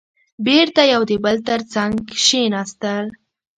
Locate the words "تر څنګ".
1.47-1.93